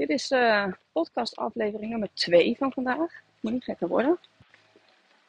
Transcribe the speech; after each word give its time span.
Dit 0.00 0.08
is 0.08 0.30
uh, 0.30 0.66
podcast 0.92 1.36
aflevering 1.36 1.90
nummer 1.90 2.08
2 2.14 2.56
van 2.58 2.72
vandaag. 2.72 3.12
Moet 3.40 3.52
niet 3.52 3.64
gekker 3.64 3.88
worden. 3.88 4.18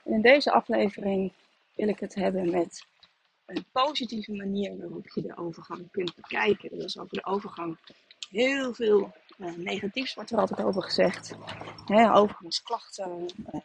En 0.04 0.14
in 0.14 0.22
deze 0.22 0.52
aflevering 0.52 1.32
wil 1.76 1.88
ik 1.88 2.00
het 2.00 2.16
hebben 2.16 2.52
met 2.52 2.86
een 3.46 3.66
positieve 3.72 4.32
manier 4.32 4.78
waarop 4.78 5.10
je 5.14 5.22
de 5.22 5.38
overgang 5.38 5.92
kunt 5.92 6.16
bekijken. 6.16 6.80
Dus 6.80 7.00
over 7.00 7.14
de 7.14 7.26
overgang 7.26 7.78
heel 8.30 8.74
veel 8.74 9.14
uh, 9.38 9.56
negatiefs 9.56 10.14
wordt 10.14 10.32
er 10.32 10.40
altijd 10.40 10.62
over 10.62 10.84
gezegd. 10.84 11.36
Hè, 11.86 12.14
overgangsklachten, 12.14 13.26
uh, 13.54 13.62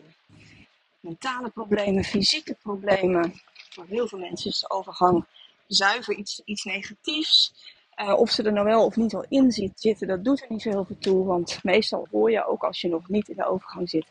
mentale 1.01 1.51
problemen, 1.51 2.05
fysieke 2.05 2.57
problemen. 2.63 3.35
Voor 3.71 3.87
heel 3.89 4.09
veel 4.09 4.19
mensen 4.19 4.51
is 4.51 4.61
de 4.61 4.71
overgang 4.71 5.25
zuiver 5.67 6.15
iets, 6.15 6.43
iets 6.45 6.65
negatiefs. 6.65 7.55
Uh, 7.97 8.19
of 8.19 8.31
ze 8.31 8.43
er 8.43 8.53
nou 8.53 8.67
wel 8.67 8.85
of 8.85 8.97
niet 8.97 9.15
al 9.15 9.25
in 9.29 9.53
zitten, 9.75 10.07
dat 10.07 10.25
doet 10.25 10.43
er 10.43 10.47
niet 10.49 10.63
zo 10.63 10.71
heel 10.71 10.85
veel 10.85 10.99
toe. 10.99 11.25
Want 11.25 11.59
meestal 11.63 12.09
hoor 12.11 12.31
je 12.31 12.47
ook 12.47 12.65
als 12.65 12.81
je 12.81 12.89
nog 12.89 13.09
niet 13.09 13.29
in 13.29 13.37
de 13.37 13.47
overgang 13.47 13.91
zit, 13.91 14.07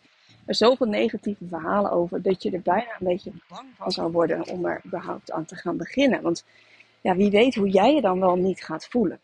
er 0.46 0.56
zoveel 0.56 0.88
negatieve 0.88 1.48
verhalen 1.48 1.92
over 1.92 2.22
dat 2.22 2.44
je 2.44 2.52
er 2.52 2.62
bijna 2.62 2.96
een 3.00 3.08
beetje 3.08 3.32
bang 3.48 3.68
van 3.76 3.92
zou 3.92 4.12
worden 4.12 4.48
om 4.48 4.66
er 4.66 4.82
überhaupt 4.86 5.32
aan 5.32 5.46
te 5.46 5.56
gaan 5.56 5.78
beginnen. 5.78 6.22
Want 6.22 6.46
ja, 7.02 7.16
wie 7.16 7.30
weet 7.30 7.56
hoe 7.56 7.70
jij 7.70 7.94
je 7.94 8.02
dan 8.02 8.20
wel 8.20 8.36
niet 8.36 8.64
gaat 8.64 8.88
voelen. 8.88 9.20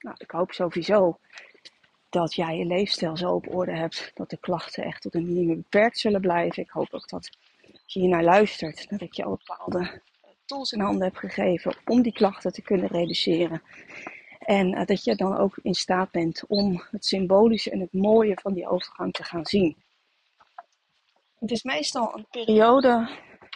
Nou, 0.00 0.16
ik 0.18 0.30
hoop 0.30 0.52
sowieso 0.52 1.18
dat 2.08 2.34
jij 2.34 2.56
je 2.56 2.64
leefstijl 2.64 3.16
zo 3.16 3.32
op 3.32 3.54
orde 3.54 3.76
hebt 3.76 4.10
dat 4.14 4.30
de 4.30 4.36
klachten 4.36 4.84
echt 4.84 5.02
tot 5.02 5.14
een 5.14 5.26
minimum 5.26 5.56
beperkt 5.56 5.98
zullen 5.98 6.20
blijven. 6.20 6.62
Ik 6.62 6.70
hoop 6.70 6.88
ook 6.90 7.08
dat 7.08 7.30
als 7.72 7.94
je 7.94 8.00
hier 8.00 8.08
naar 8.08 8.24
luistert, 8.24 8.88
dat 8.90 9.00
ik 9.00 9.14
je 9.14 9.26
ook 9.26 9.38
bepaalde 9.46 10.00
tools 10.46 10.72
in 10.72 10.80
handen 10.80 11.02
hebt 11.02 11.18
gegeven 11.18 11.76
om 11.84 12.02
die 12.02 12.12
klachten 12.12 12.52
te 12.52 12.62
kunnen 12.62 12.88
reduceren. 12.88 13.62
En 14.38 14.72
uh, 14.72 14.84
dat 14.84 15.04
je 15.04 15.14
dan 15.14 15.36
ook 15.36 15.58
in 15.62 15.74
staat 15.74 16.10
bent 16.10 16.44
om 16.46 16.82
het 16.90 17.04
symbolische 17.04 17.70
en 17.70 17.80
het 17.80 17.92
mooie 17.92 18.38
van 18.42 18.54
die 18.54 18.68
overgang 18.68 19.12
te 19.12 19.24
gaan 19.24 19.46
zien. 19.46 19.76
Het 21.38 21.50
is 21.50 21.62
meestal 21.62 22.16
een 22.16 22.26
periode 22.30 23.08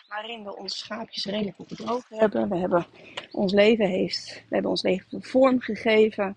waarin 0.08 0.44
we 0.44 0.56
onze 0.56 0.76
schaapjes 0.76 1.24
redelijk 1.24 1.58
op 1.58 1.68
het 1.68 1.78
droog 1.78 2.08
hebben. 2.08 2.48
We 2.48 2.56
hebben 2.56 2.86
ons 3.30 3.52
leven 3.52 3.88
heeft, 3.88 4.34
we 4.34 4.54
hebben 4.54 4.70
ons 4.70 4.82
leven 4.82 5.22
vorm 5.22 5.60
gegeven. 5.60 6.36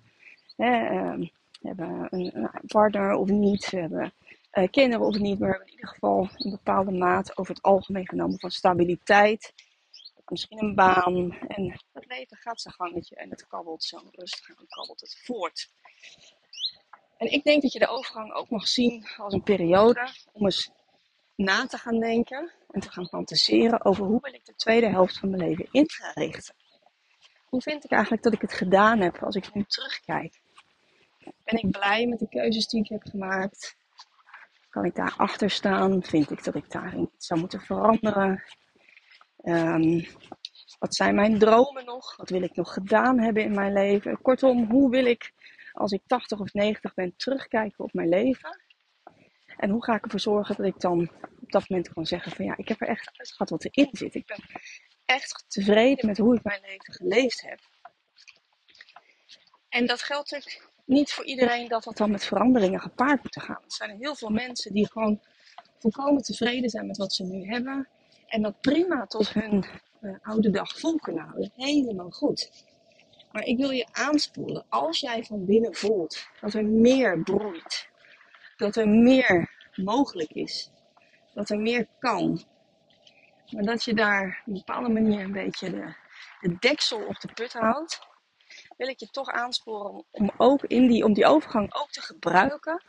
Hè, 0.55 0.91
uh, 0.91 1.29
we 1.61 1.67
hebben 1.67 2.07
een, 2.09 2.31
een, 2.33 2.49
partner 2.67 3.13
of 3.13 3.29
niet, 3.29 3.69
we 3.69 3.79
hebben 3.79 4.13
uh, 4.53 4.67
kinderen 4.71 5.05
of 5.05 5.17
niet, 5.17 5.39
maar 5.39 5.49
we 5.49 5.55
hebben 5.55 5.67
in 5.67 5.73
ieder 5.73 5.89
geval 5.89 6.29
een 6.37 6.51
bepaalde 6.51 6.91
maat 6.91 7.37
over 7.37 7.53
het 7.53 7.63
algemeen 7.63 8.07
genomen 8.07 8.39
van 8.39 8.51
stabiliteit 8.51 9.53
misschien 10.33 10.63
een 10.63 10.75
baan. 10.75 11.31
En 11.47 11.79
het 11.93 12.05
leven 12.07 12.37
gaat 12.37 12.61
zijn 12.61 12.73
gangetje 12.73 13.15
en 13.15 13.29
het 13.29 13.47
kabbelt 13.47 13.83
zo 13.83 13.99
rustig 14.11 14.49
en 14.49 14.67
kabbelt 14.67 14.99
het 14.99 15.21
voort. 15.23 15.71
En 17.17 17.31
ik 17.31 17.43
denk 17.43 17.61
dat 17.61 17.73
je 17.73 17.79
de 17.79 17.87
overgang 17.87 18.33
ook 18.33 18.49
mag 18.49 18.67
zien 18.67 19.07
als 19.17 19.33
een 19.33 19.43
periode 19.43 20.07
om 20.31 20.45
eens 20.45 20.71
na 21.35 21.65
te 21.65 21.77
gaan 21.77 21.99
denken 21.99 22.51
en 22.69 22.79
te 22.79 22.91
gaan 22.91 23.07
fantaseren 23.07 23.85
over 23.85 24.05
hoe 24.05 24.19
wil 24.21 24.33
ik 24.33 24.45
de 24.45 24.55
tweede 24.55 24.89
helft 24.89 25.19
van 25.19 25.29
mijn 25.29 25.41
leven 25.49 25.67
in 25.71 25.89
gaan 25.89 26.13
richten. 26.13 26.55
Hoe 27.45 27.61
vind 27.61 27.83
ik 27.83 27.91
eigenlijk 27.91 28.23
dat 28.23 28.33
ik 28.33 28.41
het 28.41 28.53
gedaan 28.53 28.99
heb 28.99 29.23
als 29.23 29.35
ik 29.35 29.53
nu 29.53 29.63
terugkijk? 29.63 30.41
Ben 31.43 31.63
ik 31.63 31.71
blij 31.71 32.07
met 32.07 32.19
de 32.19 32.29
keuzes 32.29 32.67
die 32.67 32.83
ik 32.83 32.89
heb 32.89 33.01
gemaakt? 33.01 33.75
Kan 34.69 34.85
ik 34.85 34.95
daar 34.95 35.13
achter 35.17 35.49
staan? 35.49 36.03
Vind 36.03 36.31
ik 36.31 36.43
dat 36.43 36.55
ik 36.55 36.71
daarin 36.71 37.11
zou 37.17 37.39
moeten 37.39 37.61
veranderen? 37.61 38.43
Um, 39.43 40.05
wat 40.79 40.95
zijn 40.95 41.15
mijn 41.15 41.39
dromen 41.39 41.85
nog? 41.85 42.15
Wat 42.15 42.29
wil 42.29 42.41
ik 42.41 42.55
nog 42.55 42.73
gedaan 42.73 43.19
hebben 43.19 43.43
in 43.43 43.53
mijn 43.53 43.73
leven? 43.73 44.21
Kortom, 44.21 44.71
hoe 44.71 44.89
wil 44.89 45.05
ik 45.05 45.31
als 45.71 45.91
ik 45.91 46.01
80 46.07 46.39
of 46.39 46.53
90 46.53 46.93
ben 46.93 47.13
terugkijken 47.15 47.83
op 47.83 47.93
mijn 47.93 48.09
leven? 48.09 48.61
En 49.57 49.69
hoe 49.69 49.83
ga 49.83 49.95
ik 49.95 50.03
ervoor 50.03 50.19
zorgen 50.19 50.55
dat 50.55 50.65
ik 50.65 50.79
dan 50.79 51.09
op 51.41 51.51
dat 51.51 51.69
moment 51.69 51.93
kan 51.93 52.05
zeggen 52.05 52.31
van 52.31 52.45
ja, 52.45 52.57
ik 52.57 52.67
heb 52.67 52.81
er 52.81 52.87
echt 52.87 53.11
uitgehad 53.17 53.49
wat 53.49 53.65
erin 53.65 53.89
zit. 53.91 54.15
Ik 54.15 54.25
ben 54.25 54.43
echt 55.05 55.45
tevreden 55.47 56.05
met 56.05 56.17
hoe 56.17 56.35
ik 56.35 56.43
mijn 56.43 56.61
leven 56.61 56.93
geleefd 56.93 57.41
heb. 57.41 57.59
En 59.69 59.85
dat 59.85 60.01
geldt 60.01 60.31
natuurlijk 60.31 60.71
niet 60.85 61.11
voor 61.11 61.25
iedereen 61.25 61.67
dat 61.67 61.83
dat 61.83 61.97
dan 61.97 62.11
met 62.11 62.25
veranderingen 62.25 62.79
gepaard 62.79 63.23
moet 63.23 63.43
gaan. 63.43 63.63
Er 63.63 63.73
zijn 63.73 63.97
heel 63.97 64.15
veel 64.15 64.29
mensen 64.29 64.73
die 64.73 64.91
gewoon 64.91 65.21
volkomen 65.79 66.21
tevreden 66.21 66.69
zijn 66.69 66.87
met 66.87 66.97
wat 66.97 67.13
ze 67.13 67.23
nu 67.23 67.45
hebben. 67.45 67.87
En 68.33 68.41
dat 68.41 68.61
prima 68.61 69.05
tot 69.05 69.33
hun 69.33 69.65
uh, 70.01 70.15
oude 70.21 70.49
dag 70.49 70.79
vol 70.79 70.99
kunnen 70.99 71.23
houden. 71.23 71.51
Helemaal 71.55 72.09
goed. 72.09 72.65
Maar 73.31 73.43
ik 73.43 73.57
wil 73.57 73.69
je 73.69 73.87
aanspoelen, 73.91 74.65
als 74.69 74.99
jij 74.99 75.23
van 75.23 75.45
binnen 75.45 75.75
voelt 75.75 76.27
dat 76.41 76.53
er 76.53 76.65
meer 76.65 77.23
broeit, 77.23 77.89
dat 78.57 78.75
er 78.75 78.89
meer 78.89 79.49
mogelijk 79.75 80.31
is, 80.31 80.71
dat 81.33 81.49
er 81.49 81.59
meer 81.59 81.87
kan, 81.99 82.43
maar 83.49 83.63
dat 83.63 83.83
je 83.83 83.93
daar 83.93 84.41
op 84.45 84.47
een 84.47 84.53
bepaalde 84.53 84.89
manier 84.89 85.19
een 85.19 85.31
beetje 85.31 85.69
de, 85.69 85.95
de 86.39 86.55
deksel 86.59 87.05
op 87.05 87.19
de 87.19 87.33
put 87.33 87.53
houdt, 87.53 87.99
wil 88.77 88.87
ik 88.87 88.99
je 88.99 89.09
toch 89.09 89.29
aansporen 89.29 90.05
om, 90.11 90.31
ook 90.37 90.63
in 90.63 90.87
die, 90.87 91.03
om 91.03 91.13
die 91.13 91.25
overgang 91.25 91.73
ook 91.73 91.91
te 91.91 92.01
gebruiken 92.01 92.83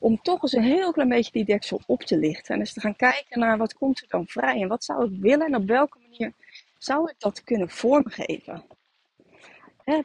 om 0.00 0.22
toch 0.22 0.42
eens 0.42 0.52
een 0.52 0.62
heel 0.62 0.92
klein 0.92 1.08
beetje 1.08 1.32
die 1.32 1.44
deksel 1.44 1.80
op 1.86 2.02
te 2.02 2.18
lichten. 2.18 2.54
En 2.54 2.60
eens 2.60 2.72
te 2.72 2.80
gaan 2.80 2.96
kijken 2.96 3.38
naar 3.38 3.58
wat 3.58 3.74
komt 3.74 4.00
er 4.00 4.08
dan 4.08 4.26
vrij 4.26 4.60
en 4.60 4.68
wat 4.68 4.84
zou 4.84 5.04
ik 5.04 5.20
willen 5.20 5.46
en 5.46 5.56
op 5.56 5.66
welke 5.66 5.98
manier 6.02 6.32
zou 6.78 7.10
ik 7.10 7.14
dat 7.18 7.44
kunnen 7.44 7.68
vormgeven. 7.68 8.64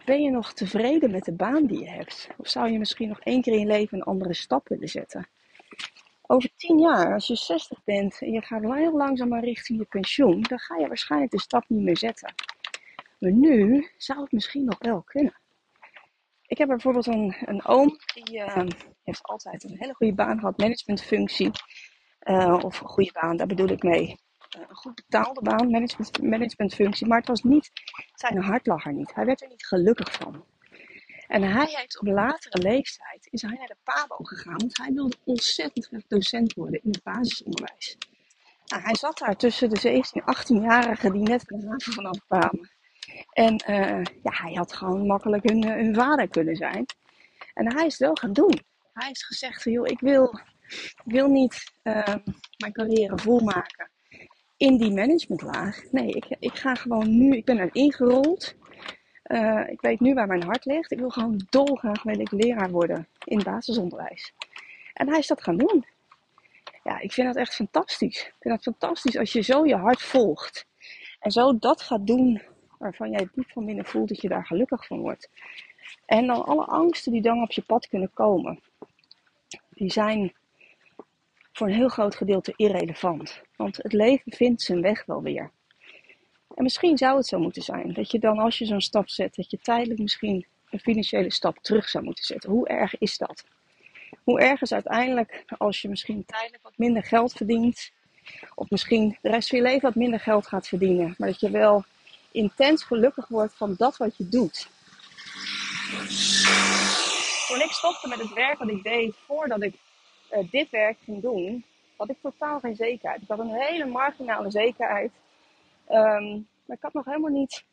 ben 0.05 0.21
je 0.21 0.29
nog 0.29 0.53
tevreden 0.53 1.11
met 1.11 1.25
de 1.25 1.31
baan 1.31 1.65
die 1.65 1.79
je 1.79 1.89
hebt? 1.89 2.29
Of 2.37 2.47
zou 2.47 2.71
je 2.71 2.79
misschien 2.79 3.07
nog 3.07 3.19
één 3.19 3.41
keer 3.41 3.53
in 3.53 3.59
je 3.59 3.65
leven 3.65 3.97
een 3.97 4.03
andere 4.03 4.33
stap 4.33 4.67
willen 4.67 4.89
zetten? 4.89 5.27
Over 6.21 6.49
tien 6.55 6.79
jaar, 6.79 7.13
als 7.13 7.27
je 7.27 7.35
60 7.35 7.83
bent 7.83 8.21
en 8.21 8.31
je 8.31 8.41
gaat 8.41 8.61
heel 8.61 8.97
langzaam 8.97 9.27
maar 9.27 9.43
richting 9.43 9.79
je 9.79 9.85
pensioen, 9.85 10.41
dan 10.41 10.59
ga 10.59 10.77
je 10.77 10.87
waarschijnlijk 10.87 11.31
de 11.31 11.39
stap 11.39 11.63
niet 11.67 11.81
meer 11.81 11.97
zetten. 11.97 12.33
Maar 13.19 13.31
nu 13.31 13.87
zou 13.97 14.21
het 14.21 14.31
misschien 14.31 14.65
nog 14.65 14.77
wel 14.79 15.01
kunnen. 15.01 15.41
Ik 16.53 16.59
heb 16.59 16.67
bijvoorbeeld 16.67 17.07
een, 17.07 17.35
een 17.45 17.65
oom 17.65 17.97
die 18.13 18.37
uh, 18.37 18.65
heeft 19.03 19.23
altijd 19.23 19.63
een 19.63 19.75
hele 19.79 19.93
goede 19.93 20.13
baan 20.13 20.39
gehad, 20.39 20.57
managementfunctie. 20.57 21.51
Uh, 22.23 22.59
of 22.63 22.81
een 22.81 22.87
goede 22.87 23.11
baan, 23.11 23.37
daar 23.37 23.47
bedoel 23.47 23.67
ik 23.67 23.83
mee. 23.83 24.19
Uh, 24.57 24.61
een 24.69 24.75
goed 24.75 24.95
betaalde 24.95 25.41
baan, 25.41 25.69
management, 25.69 26.21
managementfunctie. 26.21 27.07
Maar 27.07 27.17
het 27.17 27.27
was 27.27 27.44
niet, 27.44 27.71
zijn 28.13 28.41
hart 28.41 28.67
lag 28.67 28.85
er 28.85 28.94
niet. 28.94 29.13
Hij 29.15 29.25
werd 29.25 29.41
er 29.41 29.47
niet 29.47 29.65
gelukkig 29.65 30.11
van. 30.11 30.45
En 31.27 31.44
hij 31.44 31.67
heeft 31.69 32.00
op 32.00 32.07
latere 32.07 32.61
leeftijd, 32.61 33.27
is 33.29 33.41
hij 33.41 33.56
naar 33.57 33.67
de 33.67 33.77
PABO 33.83 34.15
gegaan. 34.23 34.57
Want 34.57 34.77
hij 34.77 34.94
wilde 34.94 35.17
ontzettend 35.23 35.85
graag 35.85 36.07
docent 36.07 36.53
worden 36.53 36.81
in 36.83 36.91
het 36.91 37.03
basisonderwijs. 37.03 37.97
Nou, 38.65 38.81
hij 38.81 38.95
zat 38.95 39.17
daar 39.17 39.35
tussen 39.35 39.69
de 39.69 39.79
17 39.79 40.21
en 40.25 40.35
18-jarigen 40.35 41.11
die 41.11 41.21
net 41.21 41.41
de 41.45 41.75
vanaf 41.77 42.17
kwamen. 42.27 42.71
En 43.33 43.63
uh, 43.69 44.03
ja, 44.24 44.31
hij 44.31 44.53
had 44.53 44.74
gewoon 44.74 45.07
makkelijk 45.07 45.50
hun, 45.50 45.68
hun 45.68 45.95
vader 45.95 46.27
kunnen 46.27 46.56
zijn. 46.56 46.85
En 47.53 47.74
hij 47.74 47.85
is 47.85 47.91
het 47.91 48.01
wel 48.01 48.15
gaan 48.15 48.33
doen. 48.33 48.59
Hij 48.94 49.07
heeft 49.07 49.25
gezegd 49.25 49.63
van, 49.63 49.71
joh, 49.71 49.88
ik 49.88 50.00
wil, 50.00 50.39
wil 51.06 51.27
niet 51.27 51.71
uh, 51.83 52.15
mijn 52.57 52.71
carrière 52.71 53.18
volmaken 53.18 53.89
in 54.57 54.77
die 54.77 54.91
managementlaag. 54.91 55.91
Nee, 55.91 56.07
ik, 56.07 56.25
ik 56.39 56.56
ga 56.56 56.75
gewoon 56.75 57.18
nu, 57.18 57.35
ik 57.35 57.45
ben 57.45 57.57
er 57.57 57.69
ingerold. 57.71 58.56
Uh, 59.27 59.69
ik 59.69 59.81
weet 59.81 60.00
nu 60.00 60.13
waar 60.13 60.27
mijn 60.27 60.44
hart 60.44 60.65
ligt. 60.65 60.91
Ik 60.91 61.00
wil 61.00 61.09
gewoon 61.09 61.47
dolgraag 61.50 62.03
wil 62.03 62.19
ik 62.19 62.31
leraar 62.31 62.71
worden 62.71 63.07
in 63.25 63.44
basisonderwijs. 63.44 64.33
En 64.94 65.09
hij 65.09 65.19
is 65.19 65.27
dat 65.27 65.44
gaan 65.44 65.57
doen. 65.57 65.85
Ja, 66.83 67.00
ik 67.00 67.12
vind 67.12 67.27
dat 67.27 67.35
echt 67.35 67.56
fantastisch. 67.56 68.19
Ik 68.19 68.35
vind 68.39 68.53
dat 68.53 68.75
fantastisch 68.75 69.18
als 69.18 69.33
je 69.33 69.41
zo 69.41 69.65
je 69.65 69.75
hart 69.75 70.01
volgt. 70.01 70.65
En 71.19 71.31
zo 71.31 71.57
dat 71.57 71.81
gaat 71.81 72.07
doen 72.07 72.41
waarvan 72.83 73.12
jij 73.12 73.30
diep 73.33 73.51
van 73.51 73.65
binnen 73.65 73.85
voelt 73.85 74.09
dat 74.09 74.21
je 74.21 74.27
daar 74.27 74.45
gelukkig 74.45 74.85
van 74.85 75.00
wordt. 75.00 75.30
En 76.06 76.27
dan 76.27 76.45
alle 76.45 76.65
angsten 76.65 77.12
die 77.12 77.21
dan 77.21 77.41
op 77.41 77.51
je 77.51 77.62
pad 77.62 77.88
kunnen 77.88 78.13
komen, 78.13 78.59
die 79.69 79.91
zijn 79.91 80.33
voor 81.53 81.68
een 81.68 81.74
heel 81.74 81.88
groot 81.88 82.15
gedeelte 82.15 82.53
irrelevant. 82.56 83.41
Want 83.56 83.77
het 83.77 83.94
leven 83.94 84.31
vindt 84.31 84.62
zijn 84.62 84.81
weg 84.81 85.06
wel 85.06 85.21
weer. 85.21 85.51
En 86.56 86.63
misschien 86.63 86.97
zou 86.97 87.18
het 87.18 87.25
zo 87.25 87.39
moeten 87.39 87.62
zijn 87.62 87.94
dat 87.94 88.12
je 88.12 88.19
dan 88.19 88.39
als 88.39 88.57
je 88.57 88.65
zo'n 88.65 88.81
stap 88.81 89.09
zet, 89.09 89.35
dat 89.35 89.51
je 89.51 89.57
tijdelijk 89.57 90.00
misschien 90.00 90.45
een 90.69 90.80
financiële 90.80 91.31
stap 91.31 91.57
terug 91.62 91.89
zou 91.89 92.03
moeten 92.03 92.25
zetten. 92.25 92.50
Hoe 92.50 92.68
erg 92.68 92.97
is 92.97 93.18
dat? 93.18 93.45
Hoe 94.24 94.41
erg 94.41 94.62
is 94.62 94.74
uiteindelijk 94.74 95.44
als 95.57 95.81
je 95.81 95.89
misschien 95.89 96.25
tijdelijk 96.25 96.63
wat 96.63 96.77
minder 96.77 97.03
geld 97.03 97.33
verdient, 97.33 97.91
of 98.56 98.69
misschien 98.69 99.18
de 99.21 99.30
rest 99.30 99.50
van 99.50 99.57
je 99.57 99.63
leven 99.63 99.81
wat 99.81 99.95
minder 99.95 100.19
geld 100.19 100.47
gaat 100.47 100.68
verdienen, 100.68 101.15
maar 101.18 101.27
dat 101.27 101.39
je 101.39 101.50
wel 101.50 101.85
intens 102.33 102.83
gelukkig 102.83 103.27
wordt 103.27 103.53
van 103.56 103.75
dat 103.77 103.97
wat 103.97 104.18
je 104.18 104.30
doet. 104.30 104.68
Toen 107.47 107.62
ik 107.62 107.71
stopte 107.71 108.07
met 108.07 108.19
het 108.19 108.33
werk 108.33 108.57
wat 108.57 108.69
ik 108.69 108.83
deed 108.83 109.15
voordat 109.25 109.62
ik 109.62 109.75
uh, 110.31 110.51
dit 110.51 110.69
werk 110.69 110.97
ging 111.03 111.21
doen, 111.21 111.65
had 111.97 112.09
ik 112.09 112.18
totaal 112.21 112.59
geen 112.59 112.75
zekerheid. 112.75 113.21
Ik 113.21 113.27
had 113.27 113.39
een 113.39 113.53
hele 113.53 113.85
marginale 113.85 114.51
zekerheid. 114.51 115.12
Um, 115.89 116.47
maar 116.65 116.77
ik 116.77 116.83
had 116.83 116.94
nog 116.94 117.06
helemaal 117.06 117.31
niet 117.31 117.63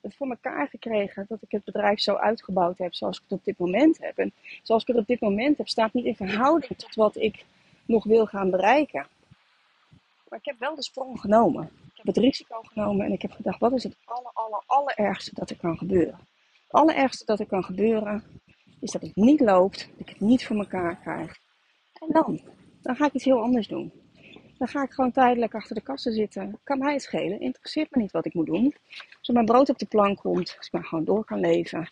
het 0.00 0.16
voor 0.16 0.28
elkaar 0.28 0.68
gekregen 0.68 1.24
dat 1.28 1.42
ik 1.42 1.50
het 1.50 1.64
bedrijf 1.64 2.00
zo 2.00 2.14
uitgebouwd 2.14 2.78
heb 2.78 2.94
zoals 2.94 3.16
ik 3.16 3.22
het 3.28 3.38
op 3.38 3.44
dit 3.44 3.58
moment 3.58 3.98
heb. 3.98 4.18
En 4.18 4.32
zoals 4.62 4.82
ik 4.82 4.88
het 4.88 4.96
op 4.96 5.06
dit 5.06 5.20
moment 5.20 5.58
heb, 5.58 5.68
staat 5.68 5.92
niet 5.92 6.04
in 6.04 6.16
verhouding 6.16 6.78
tot 6.78 6.94
wat 6.94 7.16
ik 7.16 7.44
nog 7.84 8.04
wil 8.04 8.26
gaan 8.26 8.50
bereiken. 8.50 9.06
Maar 10.28 10.38
ik 10.38 10.44
heb 10.44 10.58
wel 10.58 10.74
de 10.74 10.82
sprong 10.82 11.20
genomen. 11.20 11.62
Ik 11.64 11.96
heb 11.96 12.06
het 12.06 12.16
risico 12.16 12.60
genomen 12.62 13.06
en 13.06 13.12
ik 13.12 13.22
heb 13.22 13.32
gedacht, 13.32 13.60
wat 13.60 13.72
is 13.72 13.82
het 13.82 13.96
aller, 14.04 14.30
aller, 14.32 14.62
allerergste 14.66 15.30
dat 15.34 15.50
er 15.50 15.56
kan 15.56 15.78
gebeuren? 15.78 16.18
Het 16.62 16.72
allerergste 16.72 17.24
dat 17.24 17.40
er 17.40 17.46
kan 17.46 17.64
gebeuren 17.64 18.24
is 18.80 18.90
dat 18.90 19.02
het 19.02 19.16
niet 19.16 19.40
loopt, 19.40 19.78
dat 19.90 20.00
ik 20.00 20.08
het 20.08 20.20
niet 20.20 20.46
voor 20.46 20.56
elkaar 20.56 20.96
krijg. 20.96 21.38
En 21.92 22.08
dan? 22.08 22.40
Dan 22.82 22.96
ga 22.96 23.06
ik 23.06 23.12
iets 23.12 23.24
heel 23.24 23.42
anders 23.42 23.68
doen. 23.68 23.92
Dan 24.58 24.68
ga 24.68 24.82
ik 24.82 24.92
gewoon 24.92 25.12
tijdelijk 25.12 25.54
achter 25.54 25.74
de 25.74 25.82
kassen 25.82 26.12
zitten. 26.12 26.58
Kan 26.64 26.78
mij 26.78 26.92
het 26.92 27.02
schelen. 27.02 27.40
Interesseert 27.40 27.94
me 27.94 28.02
niet 28.02 28.10
wat 28.10 28.26
ik 28.26 28.34
moet 28.34 28.46
doen. 28.46 28.74
Als 29.18 29.28
mijn 29.28 29.44
brood 29.44 29.68
op 29.68 29.78
de 29.78 29.86
plank 29.86 30.18
komt, 30.18 30.54
als 30.56 30.66
ik 30.66 30.72
maar 30.72 30.84
gewoon 30.84 31.04
door 31.04 31.24
kan 31.24 31.40
leven. 31.40 31.90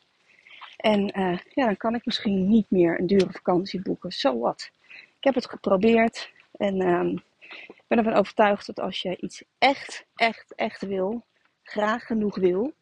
En 0.76 1.20
uh, 1.20 1.38
ja, 1.54 1.64
dan 1.66 1.76
kan 1.76 1.94
ik 1.94 2.06
misschien 2.06 2.48
niet 2.48 2.70
meer 2.70 3.00
een 3.00 3.06
dure 3.06 3.30
vakantie 3.30 3.82
boeken. 3.82 4.12
Zo 4.12 4.38
wat. 4.38 4.70
Ik 5.18 5.24
heb 5.24 5.34
het 5.34 5.46
geprobeerd. 5.46 6.30
En 6.52 6.80
uh, 6.80 7.18
ik 7.66 7.84
ben 7.86 7.98
ervan 7.98 8.14
overtuigd 8.14 8.66
dat 8.66 8.80
als 8.80 9.02
je 9.02 9.16
iets 9.16 9.44
echt, 9.58 10.06
echt, 10.14 10.54
echt 10.54 10.86
wil, 10.86 11.24
graag 11.62 12.06
genoeg 12.06 12.36
wil, 12.36 12.72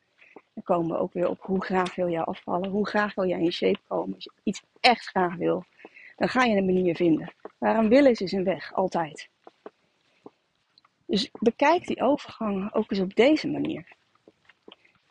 dan 0.54 0.62
komen 0.62 0.96
we 0.96 1.02
ook 1.02 1.12
weer 1.12 1.28
op 1.28 1.40
hoe 1.40 1.64
graag 1.64 1.94
wil 1.94 2.08
jij 2.08 2.22
afvallen, 2.22 2.70
hoe 2.70 2.88
graag 2.88 3.14
wil 3.14 3.26
jij 3.26 3.40
in 3.40 3.52
shape 3.52 3.80
komen. 3.88 4.14
Als 4.14 4.24
je 4.24 4.32
iets 4.42 4.62
echt 4.80 5.06
graag 5.06 5.34
wil, 5.34 5.64
dan 6.16 6.28
ga 6.28 6.44
je 6.44 6.56
een 6.56 6.64
manier 6.64 6.96
vinden. 6.96 7.32
Waar 7.58 7.78
een 7.78 7.88
wil 7.88 8.06
is, 8.06 8.20
is 8.20 8.32
een 8.32 8.44
weg, 8.44 8.72
altijd. 8.72 9.28
Dus 11.06 11.30
bekijk 11.38 11.86
die 11.86 12.02
overgang 12.02 12.74
ook 12.74 12.90
eens 12.90 13.00
op 13.00 13.14
deze 13.14 13.48
manier. 13.48 13.86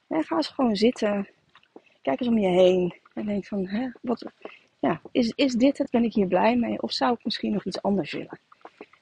ga 0.07 0.36
eens 0.36 0.48
gewoon 0.48 0.75
zitten, 0.75 1.30
kijk 2.02 2.19
eens 2.19 2.30
om 2.30 2.38
je 2.38 2.48
heen 2.48 2.96
en 3.14 3.25
denk 3.25 3.46
van, 3.46 3.68
hè, 3.68 3.90
wat, 4.02 4.25
ja, 4.80 5.02
is, 5.12 5.34
is 5.36 5.54
dit 5.54 5.78
het? 5.78 5.90
Ben 5.90 6.04
ik 6.04 6.14
hier 6.14 6.28
blij 6.28 6.56
mee? 6.56 6.81
Of 6.81 6.92
zou 6.92 7.14
ik 7.14 7.24
misschien 7.24 7.54
nog 7.54 7.66
iets 7.66 7.81
anders 7.81 8.12
willen? 8.12 8.40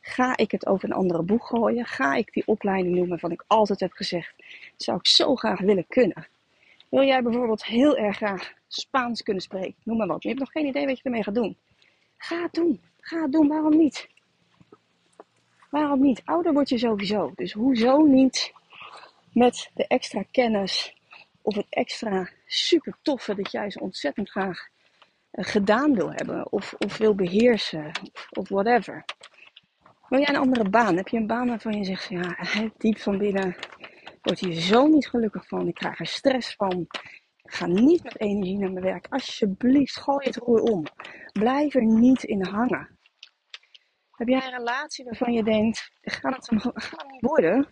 Ga 0.09 0.37
ik 0.37 0.51
het 0.51 0.67
over 0.67 0.89
een 0.89 0.95
andere 0.95 1.23
boeg 1.23 1.47
gooien? 1.47 1.85
Ga 1.85 2.15
ik 2.15 2.33
die 2.33 2.43
opleiding 2.45 2.95
doen 2.95 3.07
waarvan 3.07 3.31
ik 3.31 3.43
altijd 3.47 3.79
heb 3.79 3.91
gezegd, 3.91 4.33
zou 4.75 4.97
ik 4.97 5.07
zo 5.07 5.35
graag 5.35 5.59
willen 5.59 5.85
kunnen? 5.87 6.27
Wil 6.89 7.03
jij 7.03 7.21
bijvoorbeeld 7.21 7.65
heel 7.65 7.97
erg 7.97 8.15
graag 8.15 8.53
Spaans 8.67 9.23
kunnen 9.23 9.43
spreken? 9.43 9.75
Noem 9.83 9.97
maar 9.97 10.07
wat. 10.07 10.23
Je 10.23 10.27
hebt 10.27 10.39
nog 10.39 10.51
geen 10.51 10.65
idee 10.65 10.85
wat 10.85 10.97
je 10.97 11.03
ermee 11.03 11.23
gaat 11.23 11.35
doen. 11.35 11.57
Ga 12.17 12.41
het 12.41 12.53
doen. 12.53 12.81
Ga 12.99 13.21
het 13.21 13.31
doen. 13.31 13.47
Waarom 13.47 13.77
niet? 13.77 14.07
Waarom 15.69 16.01
niet? 16.01 16.21
Ouder 16.25 16.53
word 16.53 16.69
je 16.69 16.77
sowieso. 16.77 17.31
Dus 17.35 17.53
hoezo 17.53 18.01
niet 18.01 18.53
met 19.33 19.69
de 19.73 19.87
extra 19.87 20.23
kennis 20.31 20.95
of 21.41 21.55
het 21.55 21.67
extra 21.69 22.29
super 22.45 22.97
toffe 23.01 23.35
dat 23.35 23.51
jij 23.51 23.71
zo 23.71 23.79
ontzettend 23.79 24.29
graag 24.29 24.67
eh, 25.31 25.45
gedaan 25.45 25.95
wil 25.95 26.11
hebben 26.11 26.51
of, 26.51 26.73
of 26.77 26.97
wil 26.97 27.15
beheersen 27.15 27.91
of 28.29 28.49
whatever. 28.49 29.05
Wil 30.09 30.19
jij 30.19 30.29
een 30.29 30.41
andere 30.41 30.69
baan? 30.69 30.95
Heb 30.95 31.07
je 31.07 31.17
een 31.17 31.27
baan 31.27 31.47
waarvan 31.47 31.73
je 31.73 31.83
zegt, 31.83 32.09
ja, 32.09 32.35
diep 32.77 32.97
van 32.97 33.17
binnen 33.17 33.55
word 34.21 34.39
hier 34.39 34.53
zo 34.53 34.87
niet 34.87 35.07
gelukkig 35.07 35.47
van. 35.47 35.67
Ik 35.67 35.73
krijg 35.73 35.99
er 35.99 36.05
stress 36.05 36.55
van. 36.55 36.87
Ik 37.43 37.53
ga 37.53 37.65
niet 37.65 38.03
met 38.03 38.19
energie 38.19 38.57
naar 38.57 38.71
mijn 38.71 38.85
werk. 38.85 39.05
Alsjeblieft, 39.09 39.99
gooi 39.99 40.25
het 40.25 40.35
roer 40.35 40.61
om. 40.61 40.83
Blijf 41.31 41.75
er 41.75 41.85
niet 41.85 42.23
in 42.23 42.45
hangen. 42.45 42.97
Heb 44.11 44.27
jij 44.27 44.43
een 44.43 44.57
relatie 44.57 45.05
waarvan 45.05 45.33
je 45.33 45.43
denkt, 45.43 45.91
gaat 46.01 46.47
het 46.47 46.51
niet 46.51 47.21
worden? 47.21 47.67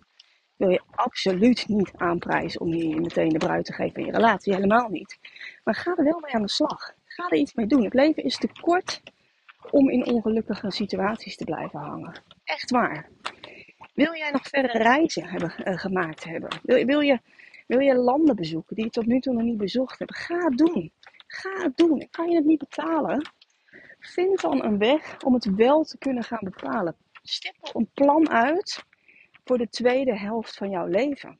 Wil 0.55 0.69
je 0.69 0.81
absoluut 0.91 1.67
niet 1.67 1.91
aanprijzen 1.95 2.61
om 2.61 2.71
hier 2.71 3.01
meteen 3.01 3.29
de 3.29 3.37
bruid 3.37 3.65
te 3.65 3.73
geven 3.73 3.99
in 3.99 4.05
je 4.05 4.11
relatie. 4.11 4.53
Helemaal 4.53 4.89
niet. 4.89 5.17
Maar 5.63 5.75
ga 5.75 5.95
er 5.95 6.03
wel 6.03 6.19
mee 6.19 6.33
aan 6.33 6.41
de 6.41 6.49
slag. 6.49 6.93
Ga 7.05 7.27
er 7.29 7.37
iets 7.37 7.53
mee 7.53 7.67
doen. 7.67 7.83
Het 7.83 7.93
leven 7.93 8.23
is 8.23 8.37
te 8.37 8.49
kort 8.61 9.01
om 9.71 9.89
in 9.89 10.05
ongelukkige 10.05 10.71
situaties 10.71 11.35
te 11.35 11.45
blijven 11.45 11.79
hangen. 11.79 12.21
Echt 12.43 12.71
waar. 12.71 13.09
Wil 13.93 14.15
jij 14.15 14.31
nog 14.31 14.47
verre 14.47 14.77
reizen 14.77 15.25
hebben, 15.27 15.53
uh, 15.65 15.77
gemaakt 15.77 16.23
hebben? 16.23 16.49
Wil, 16.63 16.85
wil, 16.85 16.99
je, 16.99 17.19
wil 17.67 17.79
je 17.79 17.95
landen 17.95 18.35
bezoeken 18.35 18.75
die 18.75 18.85
je 18.85 18.91
tot 18.91 19.05
nu 19.05 19.19
toe 19.19 19.33
nog 19.33 19.43
niet 19.43 19.57
bezocht 19.57 19.99
hebt? 19.99 20.15
Ga 20.15 20.37
het 20.37 20.57
doen. 20.57 20.91
Ga 21.27 21.63
het 21.63 21.77
doen. 21.77 22.07
Kan 22.11 22.29
je 22.29 22.35
het 22.35 22.45
niet 22.45 22.59
betalen? 22.59 23.29
Vind 23.99 24.41
dan 24.41 24.63
een 24.63 24.77
weg 24.77 25.21
om 25.23 25.33
het 25.33 25.55
wel 25.55 25.83
te 25.83 25.97
kunnen 25.97 26.23
gaan 26.23 26.43
bepalen. 26.43 26.95
Stippel 27.23 27.69
een 27.73 27.89
plan 27.93 28.29
uit 28.29 28.83
voor 29.43 29.57
de 29.57 29.69
tweede 29.69 30.17
helft 30.17 30.57
van 30.57 30.69
jouw 30.69 30.85
leven. 30.85 31.39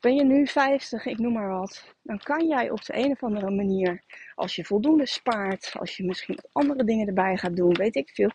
Ben 0.00 0.14
je 0.14 0.24
nu 0.24 0.46
50, 0.46 1.06
ik 1.06 1.18
noem 1.18 1.32
maar 1.32 1.48
wat, 1.48 1.94
dan 2.02 2.18
kan 2.18 2.46
jij 2.46 2.70
op 2.70 2.84
de 2.84 2.96
een 2.96 3.10
of 3.10 3.22
andere 3.22 3.50
manier, 3.50 4.02
als 4.34 4.56
je 4.56 4.64
voldoende 4.64 5.06
spaart, 5.06 5.72
als 5.78 5.96
je 5.96 6.04
misschien 6.04 6.38
andere 6.52 6.84
dingen 6.84 7.06
erbij 7.06 7.36
gaat 7.36 7.56
doen, 7.56 7.74
weet 7.74 7.96
ik 7.96 8.10
veel, 8.14 8.30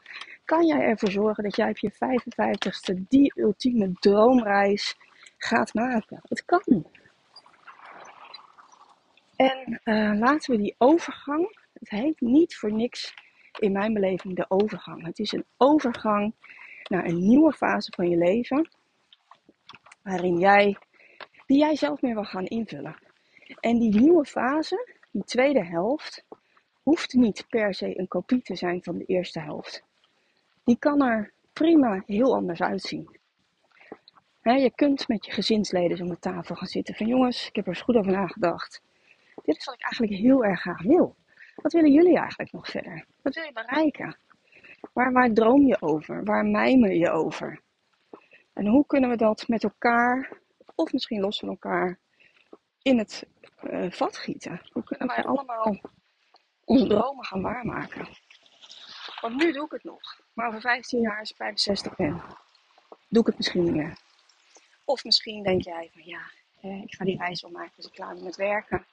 kan 0.45 0.65
jij 0.65 0.79
ervoor 0.79 1.11
zorgen 1.11 1.43
dat 1.43 1.55
jij 1.55 1.69
op 1.69 1.77
je 1.77 1.91
55ste 1.91 3.07
die 3.07 3.33
ultieme 3.35 3.91
droomreis 3.93 4.95
gaat 5.37 5.73
maken. 5.73 6.19
Het 6.23 6.45
kan. 6.45 6.85
En 9.35 9.81
uh, 9.83 10.19
laten 10.19 10.51
we 10.51 10.61
die 10.61 10.75
overgang 10.77 11.61
het 11.83 12.01
heet 12.01 12.21
niet 12.21 12.55
voor 12.55 12.73
niks 12.73 13.13
in 13.59 13.71
mijn 13.71 13.93
beleving 13.93 14.35
de 14.35 14.45
overgang. 14.47 15.05
Het 15.05 15.19
is 15.19 15.31
een 15.31 15.45
overgang 15.57 16.33
naar 16.89 17.05
een 17.05 17.27
nieuwe 17.27 17.53
fase 17.53 17.91
van 17.95 18.09
je 18.09 18.17
leven. 18.17 18.69
Waarin 20.03 20.39
jij, 20.39 20.77
die 21.53 21.61
jij 21.61 21.75
zelf 21.75 22.01
meer 22.01 22.13
wil 22.13 22.23
gaan 22.23 22.45
invullen. 22.45 22.95
En 23.59 23.79
die 23.79 23.99
nieuwe 23.99 24.25
fase, 24.25 24.87
die 25.11 25.23
tweede 25.23 25.65
helft, 25.65 26.25
hoeft 26.83 27.13
niet 27.13 27.45
per 27.49 27.73
se 27.73 27.99
een 27.99 28.07
kopie 28.07 28.41
te 28.41 28.55
zijn 28.55 28.83
van 28.83 28.97
de 28.97 29.05
eerste 29.05 29.39
helft. 29.39 29.83
Die 30.63 30.77
kan 30.79 31.01
er 31.01 31.31
prima 31.51 32.03
heel 32.05 32.35
anders 32.35 32.61
uitzien. 32.61 33.19
je 34.43 34.71
kunt 34.75 35.07
met 35.07 35.25
je 35.25 35.31
gezinsleden 35.31 36.01
om 36.01 36.07
de 36.07 36.19
tafel 36.19 36.55
gaan 36.55 36.67
zitten 36.67 36.95
van 36.95 37.07
jongens, 37.07 37.47
ik 37.47 37.55
heb 37.55 37.65
er 37.65 37.73
eens 37.73 37.81
goed 37.81 37.95
over 37.95 38.11
nagedacht. 38.11 38.81
Dit 39.43 39.57
is 39.57 39.65
wat 39.65 39.75
ik 39.75 39.83
eigenlijk 39.83 40.13
heel 40.13 40.45
erg 40.45 40.59
graag 40.59 40.81
wil. 40.81 41.15
Wat 41.55 41.73
willen 41.73 41.91
jullie 41.91 42.17
eigenlijk 42.17 42.51
nog 42.51 42.69
verder? 42.69 43.05
Wat 43.21 43.35
wil 43.35 43.43
je 43.43 43.53
bereiken? 43.53 44.17
Waar, 44.93 45.11
waar 45.11 45.33
droom 45.33 45.65
je 45.65 45.81
over? 45.81 46.23
Waar 46.23 46.45
mijmer 46.45 46.91
je 46.91 47.09
over? 47.09 47.61
En 48.53 48.67
hoe 48.67 48.85
kunnen 48.85 49.09
we 49.09 49.15
dat 49.15 49.47
met 49.47 49.63
elkaar, 49.63 50.41
of 50.75 50.93
misschien 50.93 51.21
los 51.21 51.39
van 51.39 51.49
elkaar, 51.49 51.99
in 52.81 52.97
het 52.97 53.25
uh, 53.63 53.91
vat 53.91 54.17
gieten? 54.17 54.61
Hoe 54.71 54.83
kunnen 54.83 55.07
wij 55.07 55.23
allemaal 55.23 55.79
onze 56.65 56.87
dromen 56.87 57.25
gaan 57.25 57.41
waarmaken? 57.41 58.07
Want 59.21 59.35
nu 59.35 59.51
doe 59.51 59.65
ik 59.65 59.71
het 59.71 59.83
nog. 59.83 60.21
Maar 60.33 60.47
over 60.47 60.61
15 60.61 61.01
jaar, 61.01 61.19
als 61.19 61.29
ik 61.29 61.35
65 61.35 61.95
ben, 61.95 62.21
doe 63.09 63.21
ik 63.21 63.27
het 63.27 63.37
misschien 63.37 63.63
niet 63.63 63.75
meer. 63.75 63.97
Of 64.85 65.03
misschien 65.03 65.43
denk 65.43 65.63
jij 65.63 65.89
van 65.93 66.03
ja, 66.05 66.21
ik 66.83 66.93
ga 66.95 67.05
die 67.05 67.17
reis 67.17 67.41
wel 67.41 67.51
maken, 67.51 67.73
dus 67.75 67.85
ik 67.85 67.91
klaar 67.91 68.15
met 68.15 68.35
werken. 68.35 68.85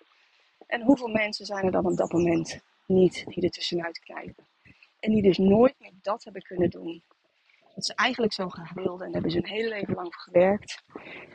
En 0.66 0.82
hoeveel 0.82 1.08
mensen 1.08 1.46
zijn 1.46 1.64
er 1.64 1.72
dan 1.72 1.86
op 1.86 1.96
dat 1.96 2.12
moment 2.12 2.60
niet 2.86 3.24
die 3.26 3.42
er 3.42 3.50
tussenuit 3.50 3.98
kijken? 3.98 4.46
En 5.00 5.12
die 5.12 5.22
dus 5.22 5.38
nooit 5.38 5.74
meer 5.78 5.92
dat 6.02 6.24
hebben 6.24 6.42
kunnen 6.42 6.70
doen. 6.70 7.02
Wat 7.74 7.86
ze 7.86 7.94
eigenlijk 7.94 8.32
zo 8.32 8.48
graag 8.48 8.72
wilden. 8.72 9.06
En 9.06 9.12
hebben 9.12 9.30
ze 9.30 9.36
een 9.36 9.46
hele 9.46 9.68
leven 9.68 9.94
lang 9.94 10.14
voor 10.14 10.22
gewerkt. 10.22 10.82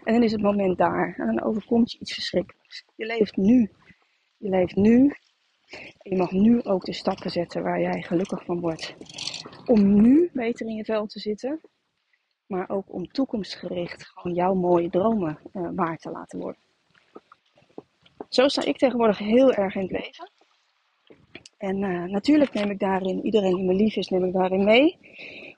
En 0.03 0.13
dan 0.13 0.23
is 0.23 0.31
het 0.31 0.41
moment 0.41 0.77
daar. 0.77 1.15
En 1.17 1.25
dan 1.25 1.43
overkomt 1.43 1.91
je 1.91 1.99
iets 1.99 2.13
verschrikkelijks. 2.13 2.85
Je 2.95 3.05
leeft 3.05 3.35
nu. 3.35 3.71
Je 4.37 4.49
leeft 4.49 4.75
nu. 4.75 5.15
En 5.69 6.11
je 6.11 6.17
mag 6.17 6.31
nu 6.31 6.63
ook 6.63 6.85
de 6.85 6.93
stappen 6.93 7.31
zetten 7.31 7.63
waar 7.63 7.81
jij 7.81 8.01
gelukkig 8.01 8.45
van 8.45 8.59
wordt. 8.59 8.95
Om 9.65 10.01
nu 10.01 10.29
beter 10.33 10.67
in 10.67 10.75
je 10.75 10.85
vel 10.85 11.05
te 11.05 11.19
zitten. 11.19 11.61
maar 12.45 12.69
ook 12.69 12.93
om 12.93 13.07
toekomstgericht 13.07 14.05
gewoon 14.05 14.35
jouw 14.35 14.53
mooie 14.53 14.89
dromen 14.89 15.39
uh, 15.53 15.69
waar 15.75 15.97
te 15.97 16.11
laten 16.11 16.39
worden. 16.39 16.61
Zo 18.29 18.47
sta 18.47 18.65
ik 18.65 18.77
tegenwoordig 18.77 19.17
heel 19.17 19.53
erg 19.53 19.75
in 19.75 19.81
het 19.81 19.91
leven. 19.91 20.31
En 21.57 21.81
uh, 21.81 22.03
natuurlijk 22.03 22.53
neem 22.53 22.69
ik 22.69 22.79
daarin, 22.79 23.25
iedereen 23.25 23.55
die 23.55 23.65
me 23.65 23.73
lief 23.73 23.95
is, 23.95 24.07
neem 24.07 24.23
ik 24.23 24.33
daarin 24.33 24.63
mee. 24.63 24.97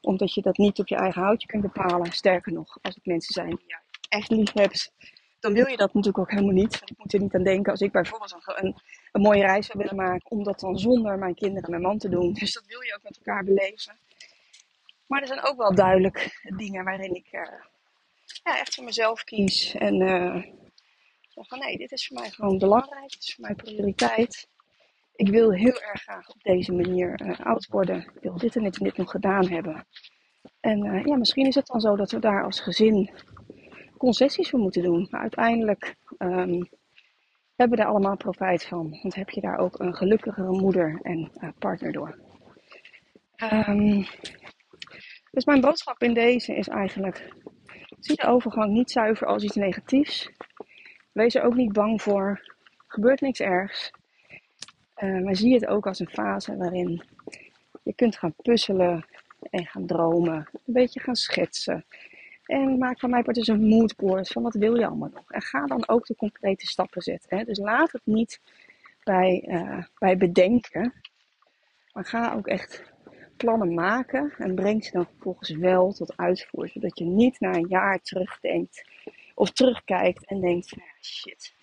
Omdat 0.08 0.34
je 0.34 0.42
dat 0.42 0.58
niet 0.58 0.80
op 0.80 0.88
je 0.88 0.96
eigen 0.96 1.22
houtje 1.22 1.48
kunt 1.48 1.62
bepalen. 1.62 2.12
Sterker 2.12 2.54
nog, 2.54 2.78
als 2.82 2.96
het 2.96 3.06
mensen 3.06 3.34
zijn 3.34 3.50
die 3.50 3.68
jij 3.68 3.80
echt 4.10 4.30
lief 4.30 4.54
hebt, 4.54 4.92
dan 5.40 5.54
wil 5.54 5.68
je 5.68 5.78
dat 5.78 5.94
natuurlijk 5.94 6.18
ook 6.18 6.32
helemaal 6.32 6.54
niet. 6.54 6.82
Ik 6.86 6.98
moet 6.98 7.14
er 7.14 7.20
niet 7.20 7.36
aan 7.36 7.44
denken 7.44 7.72
als 7.72 7.82
ik 7.82 7.92
bijvoorbeeld 7.92 8.36
een, 8.46 8.76
een 9.12 9.22
mooie 9.22 9.42
reis 9.42 9.66
zou 9.66 9.78
willen 9.78 9.96
maken, 9.96 10.32
om 10.32 10.44
dat 10.44 10.60
dan 10.60 10.78
zonder 10.78 11.18
mijn 11.18 11.36
kinderen 11.36 11.64
en 11.64 11.70
mijn 11.70 11.82
man 11.82 11.98
te 11.98 12.10
doen. 12.10 12.34
Dus 12.34 12.54
dat 12.54 12.66
wil 12.66 12.82
je 12.82 12.96
ook 12.96 13.04
met 13.04 13.18
elkaar 13.18 13.44
beleven. 13.44 13.98
Maar 15.08 15.22
er 15.22 15.28
zijn 15.28 15.44
ook 15.44 15.58
wel 15.58 15.76
duidelijk 15.76 16.42
dingen 16.58 16.84
waarin 16.84 17.16
ik 17.16 17.28
uh, 17.32 17.42
ja, 18.44 18.60
echt 18.60 18.76
voor 18.76 18.84
mezelf 18.84 19.24
kies. 19.24 19.76
En 19.76 20.02
uh, 20.02 20.44
zeg 21.28 21.48
van 21.48 21.60
nee, 21.60 21.78
dit 21.78 21.92
is 21.92 22.08
voor 22.08 22.20
mij 22.20 22.30
gewoon 22.30 22.58
belangrijk. 22.58 23.12
Dit 23.12 23.24
is 23.24 23.34
voor 23.36 23.46
mij 23.46 23.56
prioriteit. 23.56 24.48
Ik 25.18 25.30
wil 25.30 25.52
heel 25.52 25.82
erg 25.82 26.02
graag 26.02 26.30
op 26.30 26.42
deze 26.42 26.74
manier 26.74 27.22
uh, 27.22 27.40
oud 27.40 27.68
worden. 27.68 27.98
Ik 27.98 28.22
wil 28.22 28.38
dit 28.38 28.56
en 28.56 28.64
dit 28.64 28.78
en 28.78 28.84
dit 28.84 28.98
nog 28.98 29.12
gedaan 29.12 29.48
hebben. 29.48 29.86
En 30.60 31.04
ja, 31.06 31.16
misschien 31.16 31.48
is 31.48 31.56
het 31.56 31.68
dan 31.68 31.82
zo 31.82 31.96
dat 31.96 32.12
we 32.12 32.20
daar 32.20 32.44
als 32.44 32.60
gezin 32.60 33.10
concessies 33.98 34.50
voor 34.50 34.60
moeten 34.60 34.84
doen. 34.84 35.08
Maar 35.10 35.22
uiteindelijk 35.22 35.96
um, 36.18 36.70
hebben 37.56 37.78
we 37.78 37.84
er 37.84 37.90
allemaal 37.90 38.18
profijt 38.18 38.66
van. 38.66 39.00
Want 39.02 39.16
heb 39.16 39.30
je 39.30 39.42
daar 39.42 39.58
ook 39.58 39.80
een 39.80 39.96
gelukkigere 39.96 40.52
moeder 40.52 41.00
en 41.02 41.32
uh, 41.34 41.50
partner 41.60 41.92
door. 41.92 42.20
Um, 43.54 44.06
dus 45.32 45.46
mijn 45.46 45.62
boodschap 45.62 46.02
in 46.02 46.14
deze 46.14 46.56
is 46.56 46.68
eigenlijk: 46.68 47.34
zie 48.00 48.16
de 48.16 48.28
overgang 48.28 48.72
niet 48.72 48.92
zuiver 48.92 49.28
als 49.28 49.44
iets 49.44 49.56
negatiefs. 49.56 50.30
Wees 51.12 51.36
er 51.36 51.44
ook 51.44 51.56
niet 51.56 51.74
bang 51.74 52.02
voor. 52.02 52.56
Gebeurt 52.88 53.22
niks 53.22 53.40
ergs. 53.40 53.92
Uh, 55.04 55.24
maar 55.24 55.36
zie 55.36 55.54
het 55.54 55.68
ook 55.68 55.88
als 55.88 56.00
een 56.00 56.10
fase 56.10 56.58
waarin 56.58 57.04
je 57.84 57.94
kunt 57.94 58.18
gaan 58.18 58.34
puzzelen 58.42 59.06
en 59.50 59.66
gaan 59.66 59.86
dromen. 59.86 60.50
Een 60.66 60.74
beetje 60.74 61.00
gaan 61.00 61.16
schetsen. 61.16 61.86
En 62.46 62.78
maak 62.78 63.00
van 63.00 63.10
mij 63.10 63.24
part 63.24 63.36
dus 63.36 63.48
een 63.48 63.68
moodboard 63.68 64.28
van 64.28 64.44
wat 64.44 64.56
wil 64.56 64.76
je 64.76 64.86
allemaal 64.86 65.12
nog. 65.14 65.32
En 65.32 65.42
ga 65.42 65.66
dan 65.66 65.88
ook 65.88 66.06
de 66.06 66.16
concrete 66.16 66.66
stappen 66.66 67.02
zetten. 67.02 67.38
Hè? 67.38 67.44
Dus 67.44 67.58
laat 67.58 67.92
het 67.92 68.06
niet 68.06 68.42
bij, 69.04 69.44
uh, 69.48 69.84
bij 70.00 70.18
bedenken. 70.18 70.94
Maar 71.94 72.06
ga 72.06 72.34
ook 72.34 72.48
echt 72.48 72.94
plannen 73.38 73.74
maken 73.74 74.34
en 74.38 74.56
breng 74.56 74.86
ze 74.86 74.92
dan 74.92 75.06
vervolgens 75.06 75.52
wel 75.52 75.94
tot 75.94 76.18
uitvoer. 76.18 76.70
Zodat 76.70 76.98
je 76.98 77.06
niet 77.06 77.40
na 77.40 77.54
een 77.54 77.68
jaar 77.70 78.02
terugdenkt 78.02 78.84
of 79.36 79.52
terugkijkt 79.52 80.26
en 80.26 80.42
denkt 80.42 80.76
shit. 81.02 81.56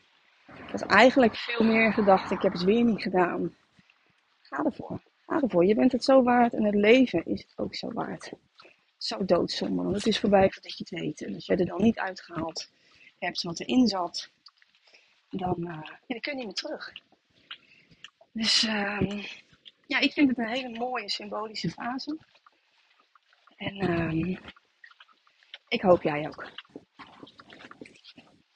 Dat 0.46 0.74
is 0.74 0.82
eigenlijk 0.82 1.36
veel 1.36 1.66
meer 1.66 1.92
gedacht. 1.92 2.30
Ik 2.30 2.42
heb 2.42 2.52
het 2.52 2.62
weer 2.62 2.84
niet 2.84 3.02
gedaan. 3.02 3.54
Ga 4.40 4.64
ervoor. 4.64 5.00
Ga 5.26 5.40
ervoor. 5.40 5.64
Je 5.64 5.74
bent 5.74 5.92
het 5.92 6.04
zo 6.04 6.22
waard 6.22 6.54
en 6.54 6.64
het 6.64 6.74
leven 6.74 7.24
is 7.26 7.40
het 7.40 7.52
ook 7.56 7.74
zo 7.74 7.92
waard 7.92 8.32
zo 9.04 9.24
doodzonde. 9.24 9.82
Want 9.82 9.94
het 9.94 10.06
is 10.06 10.20
voorbij 10.20 10.50
voordat 10.50 10.78
je 10.78 10.84
het 10.88 11.00
weet. 11.00 11.22
En 11.22 11.34
als 11.34 11.46
jij 11.46 11.56
er 11.56 11.66
dan 11.66 11.82
niet 11.82 11.98
uitgehaald 11.98 12.70
hebt 13.18 13.42
wat 13.42 13.60
erin 13.60 13.88
zat, 13.88 14.30
dan, 15.28 15.54
dan 16.06 16.20
kun 16.20 16.32
je 16.32 16.34
niet 16.34 16.44
meer 16.44 16.54
terug. 16.54 16.92
Dus 18.32 18.62
uh, 18.62 19.24
ja, 19.86 19.98
ik 19.98 20.12
vind 20.12 20.28
het 20.28 20.38
een 20.38 20.48
hele 20.48 20.78
mooie 20.78 21.10
symbolische 21.10 21.70
fase. 21.70 22.18
En 23.56 23.90
uh, 23.90 24.38
ik 25.68 25.82
hoop 25.82 26.02
jij 26.02 26.26
ook. 26.26 26.50